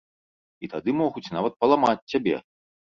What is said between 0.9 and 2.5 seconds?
могуць нават паламаць цябе.